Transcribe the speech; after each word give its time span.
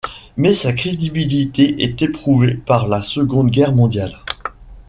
Mais 0.35 0.55
sa 0.55 0.73
crédibilité 0.73 1.83
est 1.83 2.01
éprouvée 2.01 2.55
par 2.55 2.87
la 2.87 3.03
Seconde 3.03 3.51
Guerre 3.51 3.75
mondiale. 3.75 4.19